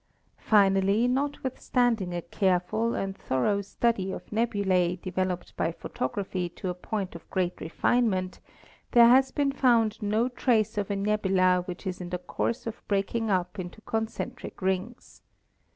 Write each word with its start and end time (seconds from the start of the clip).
Finally, 0.39 1.07
notwithstanding 1.07 2.11
a 2.11 2.23
careful 2.23 2.95
and 2.95 3.15
thoro 3.15 3.61
study 3.61 4.11
of 4.11 4.31
nebulae, 4.31 4.95
developed 4.95 5.55
by 5.55 5.71
photogra 5.71 6.25
phy 6.25 6.47
to 6.55 6.69
a 6.69 6.73
point 6.73 7.13
of 7.13 7.29
great 7.29 7.61
refinement, 7.61 8.39
there 8.93 9.09
has 9.09 9.29
been 9.31 9.51
found 9.51 10.01
no 10.01 10.27
trace 10.27 10.75
of 10.75 10.89
a 10.89 10.95
nebula 10.95 11.61
which 11.67 11.85
is 11.85 12.01
in 12.01 12.09
the 12.09 12.17
course 12.17 12.65
of 12.65 12.81
breaking 12.87 13.29
up 13.29 13.59
into 13.59 13.79
concentric 13.81 14.59
rings. 14.59 15.21